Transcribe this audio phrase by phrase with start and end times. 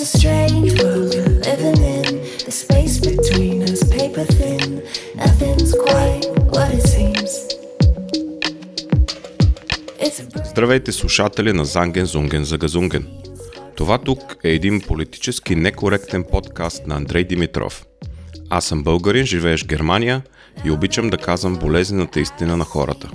[0.00, 2.06] A strange world we're living in.
[2.46, 4.68] The space between us, paper thin.
[5.24, 6.24] Nothing's quite
[6.54, 7.30] what it seems.
[10.50, 13.06] Здравейте слушатели на Занген Зунген за Газунген.
[13.76, 17.86] Това тук е един политически некоректен подкаст на Андрей Димитров.
[18.50, 20.22] Аз съм българин, живееш в Германия
[20.64, 23.10] и обичам да казвам болезнената истина на хората.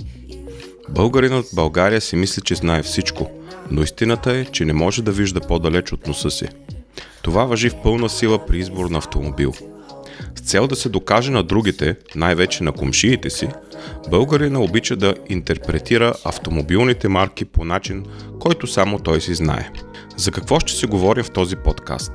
[0.88, 3.30] Българинът в България си мисли, че знае всичко,
[3.70, 6.48] но истината е, че не може да вижда по-далеч от носа си.
[7.22, 9.52] Това въжи в пълна сила при избор на автомобил.
[10.34, 13.48] С цел да се докаже на другите, най-вече на комшиите си,
[14.10, 18.04] българина обича да интерпретира автомобилните марки по начин,
[18.40, 19.70] който само той си знае.
[20.16, 22.12] За какво ще си говорим в този подкаст?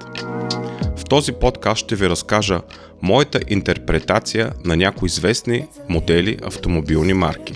[0.97, 2.61] В този подкаст ще ви разкажа
[3.01, 7.53] моята интерпретация на някои известни модели автомобилни марки.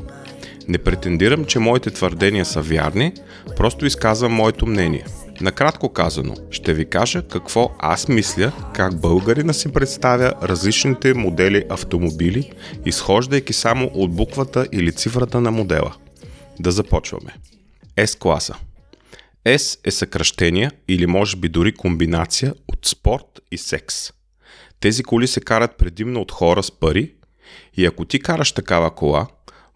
[0.68, 3.14] Не претендирам, че моите твърдения са вярни,
[3.58, 5.06] просто изказвам моето мнение.
[5.42, 12.52] Накратко казано, ще ви кажа какво аз мисля, как българина си представя различните модели автомобили,
[12.86, 15.96] изхождайки само от буквата или цифрата на модела.
[16.60, 17.36] Да започваме.
[17.98, 18.56] S-класа.
[19.46, 24.12] S е съкръщение или може би дори комбинация от спорт и секс.
[24.80, 27.14] Тези коли се карат предимно от хора с пари
[27.78, 29.28] и ако ти караш такава кола,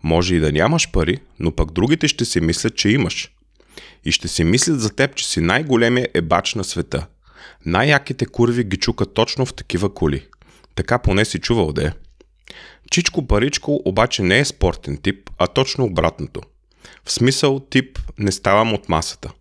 [0.03, 3.31] може и да нямаш пари, но пък другите ще си мислят, че имаш.
[4.05, 7.07] И ще си мислят за теб, че си най-големия ебач на света.
[7.65, 10.25] Най-яките курви ги чукат точно в такива коли.
[10.75, 11.91] Така поне си чувал да е.
[12.91, 16.41] Чичко Паричко обаче не е спортен тип, а точно обратното.
[17.05, 19.31] В смисъл тип не ставам от масата.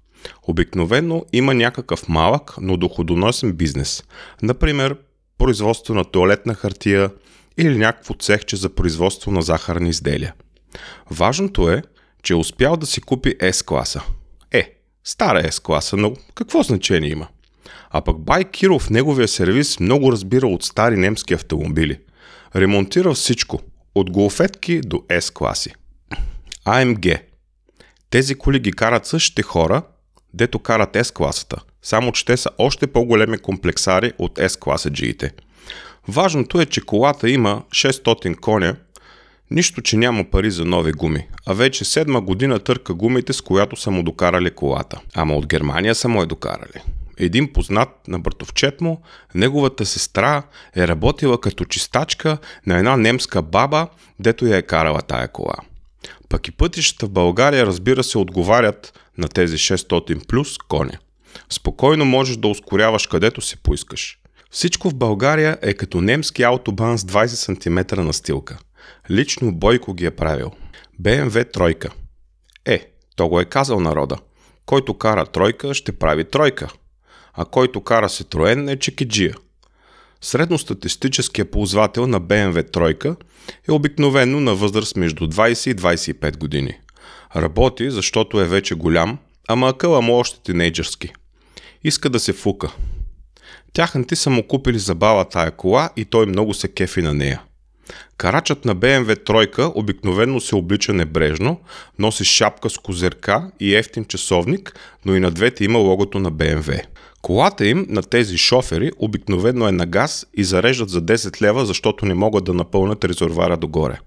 [0.43, 4.05] Обикновено има някакъв малък, но доходоносен бизнес.
[4.43, 4.97] Например,
[5.39, 7.11] производство на туалетна хартия
[7.59, 10.35] или някакво цехче за производство на захарни изделия.
[11.11, 11.83] Важното е,
[12.23, 14.03] че е успял да си купи S-класа.
[15.09, 17.29] Стара S-класа, но какво значение има?
[17.91, 21.99] А пък Бай Киро в неговия сервис много разбира от стари немски автомобили.
[22.57, 23.61] Ремонтира всичко,
[23.95, 25.75] от голфетки до S-класи.
[26.67, 27.21] AMG.
[28.11, 29.83] Тези коли ги карат същите хора,
[30.35, 35.33] дето карат S-класата, само че те са още по-големи комплексари от S-класа джиите.
[36.09, 38.77] Важното е, че колата има 600 коня,
[39.51, 43.77] нищо, че няма пари за нови гуми, а вече седма година търка гумите, с която
[43.77, 45.01] са му докарали колата.
[45.15, 46.83] Ама от Германия са му е докарали.
[47.19, 49.03] Един познат на братовчет му,
[49.35, 50.43] неговата сестра
[50.77, 53.89] е работила като чистачка на една немска баба,
[54.21, 55.55] дето я е карала тая кола.
[56.29, 60.99] Пък и пътищата в България, разбира се, отговарят на тези 600 плюс коня.
[61.51, 64.19] Спокойно можеш да ускоряваш където си поискаш.
[64.51, 68.59] Всичко в България е като немски автобан с 20 см настилка.
[69.11, 70.51] Лично Бойко ги е правил.
[71.03, 71.91] BMW тройка.
[72.65, 74.17] Е, то го е казал народа.
[74.67, 76.69] Който кара тройка, ще прави тройка.
[77.35, 79.35] А който кара Citroen е чекиджия.
[80.21, 83.17] Средностатистическия ползвател на BMW тройка
[83.69, 86.79] е обикновено на възраст между 20 и 25 години.
[87.37, 89.19] Работи, защото е вече голям,
[89.49, 91.13] ама акъла му още тинейджърски.
[91.85, 92.73] Иска да се фука.
[93.73, 97.43] Тяханти са му купили забава тая кола и той много се кефи на нея.
[98.17, 101.61] Карачът на BMW тройка обикновенно се облича небрежно,
[101.99, 106.83] носи шапка с козерка и ефтин часовник, но и на двете има логото на BMW.
[107.23, 112.07] Колата им на тези шофери обикновено е на газ и зареждат за 10 лева, защото
[112.07, 113.99] не могат да напълнят резервара догоре.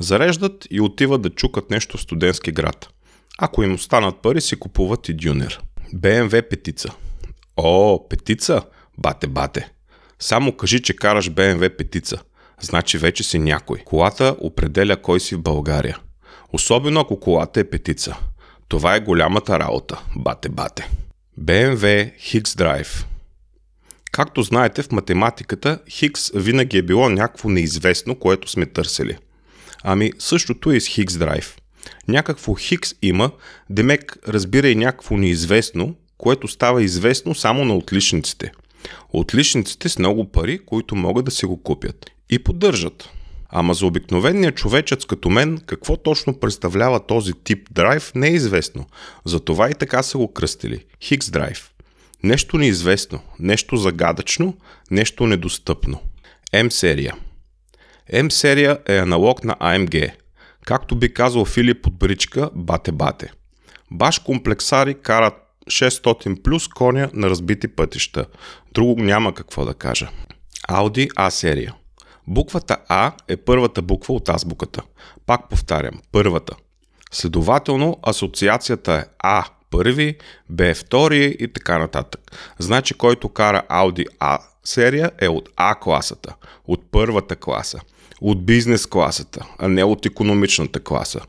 [0.00, 2.88] Зареждат и отиват да чукат нещо в студентски град.
[3.38, 5.60] Ако им останат пари, си купуват и дюнер.
[5.94, 6.88] BMW петица.
[7.56, 8.62] О, петица?
[8.98, 9.70] Бате, бате.
[10.18, 12.22] Само кажи, че караш BMW петица.
[12.64, 13.78] Значи вече си някой.
[13.78, 15.98] Колата определя кой си в България.
[16.52, 18.16] Особено ако колата е петица.
[18.68, 20.00] Това е голямата работа.
[20.16, 20.90] Бате, бате.
[21.40, 23.04] BMW Higgs Drive.
[24.12, 29.16] Както знаете, в математиката Хикс винаги е било някакво неизвестно, което сме търсили.
[29.82, 31.58] Ами същото е и с Higgs Drive.
[32.08, 33.30] Някакво Хикс има,
[33.70, 38.52] демек разбира и някакво неизвестно, което става известно само на отличниците–
[39.12, 42.10] Отличниците с много пари, които могат да се го купят.
[42.30, 43.10] И поддържат.
[43.56, 48.86] Ама за обикновения човечец като мен, какво точно представлява този тип драйв, не е известно.
[49.24, 50.84] Затова и така са го кръстили.
[51.02, 51.70] Хикс драйв.
[52.22, 54.56] Нещо неизвестно, нещо загадъчно,
[54.90, 56.00] нещо недостъпно.
[56.52, 57.14] М-серия.
[58.12, 60.10] М-серия е аналог на AMG.
[60.66, 63.32] Както би казал Филип от Бричка, бате-бате.
[63.90, 65.34] Баш комплексари карат
[65.66, 68.26] 600 плюс коня на разбити пътища.
[68.72, 70.10] Друго няма какво да кажа.
[70.68, 71.74] Audi A серия.
[72.26, 74.82] Буквата А е първата буква от азбуката.
[75.26, 76.56] Пак повтарям, първата.
[77.12, 80.16] Следователно, асоциацията е А първи,
[80.48, 82.20] Б втори и така нататък.
[82.58, 86.34] Значи който кара Audi A серия е от А класата,
[86.66, 87.80] от първата класа,
[88.20, 91.20] от бизнес класата, а не от економичната класа.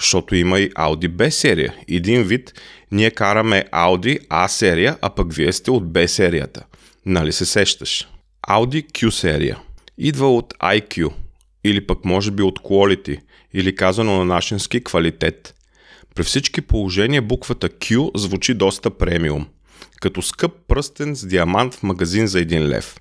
[0.00, 1.74] Защото има и Audi B серия.
[1.88, 2.52] Един вид
[2.90, 6.64] ние караме Audi A серия, а пък вие сте от B серията.
[7.06, 8.08] Нали се сещаш?
[8.48, 9.58] Audi Q серия.
[9.98, 11.12] Идва от IQ
[11.64, 13.18] или пък може би от quality
[13.54, 15.54] или казано на нашински квалитет.
[16.14, 19.46] При всички положения буквата Q звучи доста премиум,
[20.00, 22.96] като скъп пръстен с диамант в магазин за 1 лев.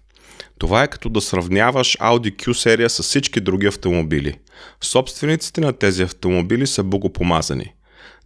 [0.60, 4.34] Това е като да сравняваш Audi Q серия с всички други автомобили.
[4.82, 7.74] Собствениците на тези автомобили са богопомазани.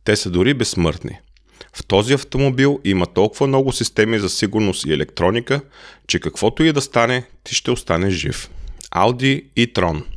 [0.04, 1.20] Те са дори безсмъртни.
[1.74, 5.62] В този автомобил има толкова много системи за сигурност и електроника,
[6.08, 8.50] че каквото и да стане, ти ще останеш жив.
[8.92, 10.04] Audi e-tron–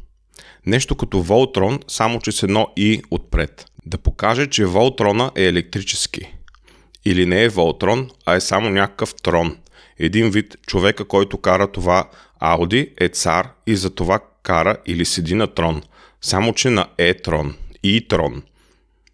[0.69, 3.67] Нещо като Voltron, само че с едно и отпред.
[3.87, 6.35] Да покаже, че Voltrona е електрически.
[7.05, 9.57] Или не е Voltron, а е само някакъв трон.
[9.99, 12.09] Един вид човека, който кара това
[12.43, 15.83] Audi е цар и за това кара или седи на трон.
[16.21, 17.55] Само че на e-трон.
[17.85, 18.43] E-трон.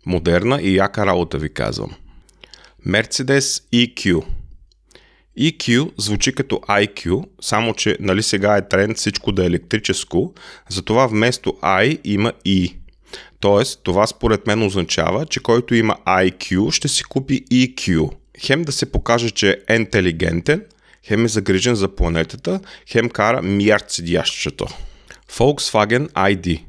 [0.06, 1.90] Модерна и яка работа ви казвам.
[2.86, 4.25] Mercedes EQ–
[5.38, 10.34] EQ звучи като IQ, само че нали сега е тренд всичко да е електрическо,
[10.69, 12.75] затова вместо I има E.
[13.40, 18.10] Тоест, това според мен означава, че който има IQ ще си купи EQ.
[18.38, 20.64] Хем да се покаже, че е интелигентен,
[21.08, 22.60] хем е загрижен за планетата,
[22.90, 24.66] хем кара мярд седящето.
[25.32, 26.62] Volkswagen ID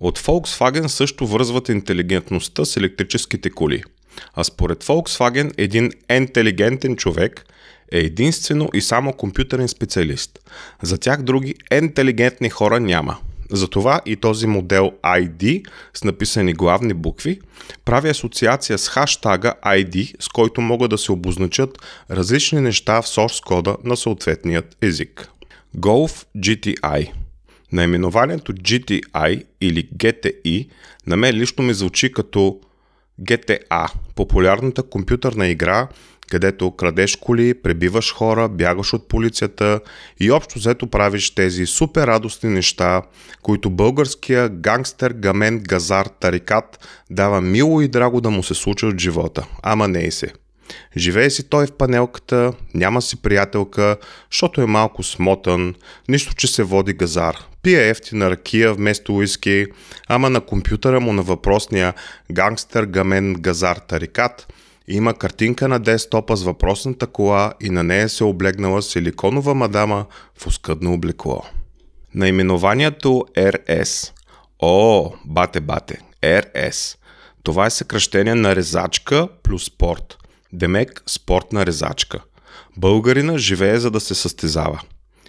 [0.00, 3.82] От Volkswagen също връзват интелигентността с електрическите коли.
[4.34, 7.46] А според Volkswagen един интелигентен човек
[7.92, 10.38] е единствено и само компютърен специалист.
[10.82, 13.18] За тях други интелигентни хора няма.
[13.52, 17.40] Затова и този модел ID с написани главни букви
[17.84, 21.78] прави асоциация с хаштага ID, с който могат да се обозначат
[22.10, 25.28] различни неща в source кода на съответният език.
[25.76, 27.12] Golf GTI
[27.72, 30.68] Наименованието GTI или GTI
[31.06, 32.60] на мен лично ми звучи като
[33.22, 35.88] GTA, популярната компютърна игра,
[36.30, 39.80] където крадеш коли, пребиваш хора, бягаш от полицията
[40.20, 43.02] и общо взето правиш тези супер радостни неща,
[43.42, 48.98] които българския гангстер, гамен, газар, тарикат дава мило и драго да му се случат в
[48.98, 49.46] живота.
[49.62, 50.32] Ама не и се.
[50.96, 53.96] Живее си той в панелката, няма си приятелка,
[54.30, 55.74] защото е малко смотан,
[56.08, 57.36] нищо, че се води газар.
[57.62, 59.66] Пие ефтина ракия вместо уиски,
[60.08, 61.94] ама на компютъра му на въпросния
[62.32, 64.52] гангстер, гамен, газар, тарикат–
[64.88, 70.06] има картинка на десктопа с въпросната кола и на нея се облегнала силиконова мадама
[70.38, 71.42] в оскъдно облекло.
[72.14, 74.12] Наименованието RS.
[74.58, 76.96] О, бате-бате, RS.
[77.42, 80.16] Това е съкръщение на резачка плюс спорт.
[80.52, 82.20] Демек спортна резачка.
[82.76, 84.80] Българина живее за да се състезава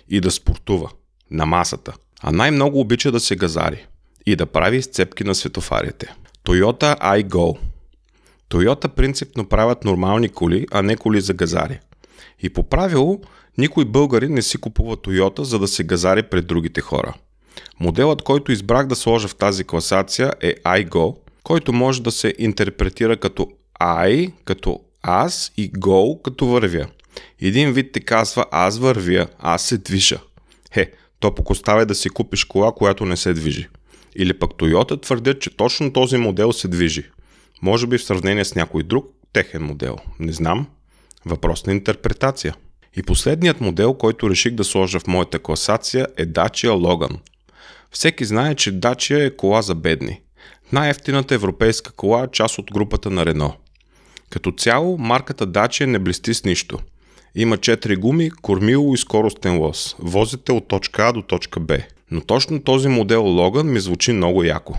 [0.09, 0.89] и да спортува
[1.31, 3.87] на масата, а най-много обича да се газари
[4.25, 6.15] и да прави изцепки на светофарите.
[6.45, 7.57] Toyota iGo–
[8.49, 11.79] Тойота принципно правят нормални коли, а не коли за газари.
[12.39, 13.21] И по правило,
[13.57, 17.13] никой българин не си купува Тойота, за да се газари пред другите хора.
[17.79, 23.17] Моделът, който избрах да сложа в тази класация е iGo, който може да се интерпретира
[23.17, 23.47] като
[23.81, 26.87] I, като аз и Go, като вървя.
[27.41, 30.19] Един вид ти казва аз вървя, аз се движа.
[30.73, 33.67] Хе, то пък да си купиш кола, която не се движи.
[34.15, 37.09] Или пък Toyota твърдят, че точно този модел се движи.
[37.61, 39.97] Може би в сравнение с някой друг техен модел.
[40.19, 40.67] Не знам.
[41.25, 42.55] Въпрос на интерпретация.
[42.95, 47.17] И последният модел, който реших да сложа в моята класация е Dacia Logan.
[47.91, 50.21] Всеки знае, че Dacia е кола за бедни.
[50.71, 53.53] Най-ефтината европейска кола част от групата на Рено.
[54.29, 56.79] Като цяло, марката Dacia не блести с нищо.
[57.35, 59.95] Има 4 гуми, кормило и скоростен лос.
[59.99, 61.77] Возите от точка А до точка Б.
[62.11, 64.77] Но точно този модел Logan ми звучи много яко.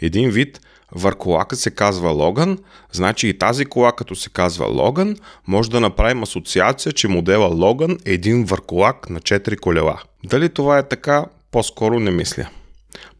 [0.00, 0.60] Един вид–
[0.92, 2.58] Върколака се казва Логан,
[2.92, 5.16] значи и тази кола, като се казва Логан,
[5.46, 10.02] може да направим асоциация, че модела Логан е един върколак на 4 колела.
[10.24, 12.48] Дали това е така, по-скоро не мисля.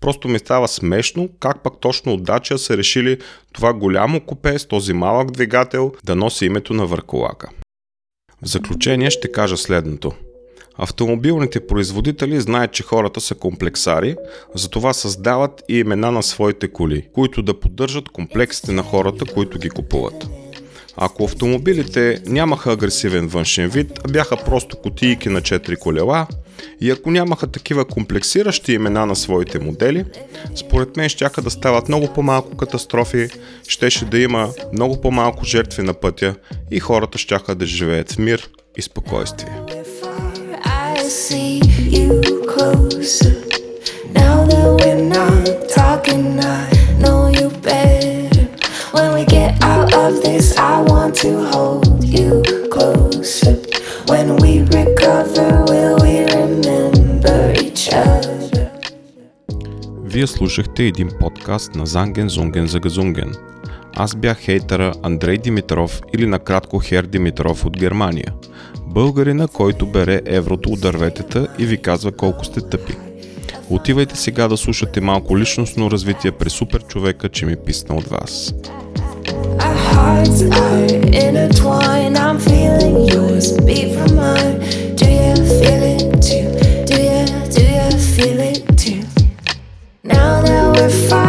[0.01, 3.19] Просто ми става смешно как пък точно от Дача са решили
[3.53, 7.49] това голямо купе с този малък двигател да носи името на върколака.
[8.43, 10.13] В заключение ще кажа следното–
[10.83, 14.17] Автомобилните производители знаят, че хората са комплексари,
[14.55, 19.71] затова създават и имена на своите коли, които да поддържат комплексите на хората, които ги
[19.71, 20.27] купуват.
[20.97, 26.27] Ако автомобилите нямаха агресивен външен вид, а бяха просто кутийки на 4 колела,
[26.81, 30.05] И ако нямаха такива комплексиращи имена на своите модели,
[30.57, 33.29] според мен щяха да стават много по-малко катастрофи,
[33.69, 36.35] щеше да има много по-малко жертви на пътя
[36.71, 39.80] и хората щяха да живеят в мир и спокойствие.
[41.11, 41.59] See
[41.97, 43.35] you closer.
[44.15, 46.71] Now that we're not talking, I
[47.03, 48.47] know you better.
[48.95, 52.31] When we get out of this, I want to hold you
[52.71, 53.57] closer.
[54.07, 58.71] When we recover, will we remember each other?
[60.05, 63.35] Вие слушахте един подкаст на Занген Зунген за Газунген.
[63.97, 68.35] Аз бях хейтъра Андрей Димитров или накратко Хер Димитров от Германия.
[68.91, 72.93] Българина, който бере еврото от дърветата и ви казва колко сте тъпи.
[73.71, 78.55] Отивайте сега да слушате малко личностно развитие при супер човека, че ми писна от вас.
[90.05, 91.20] Now that we're fine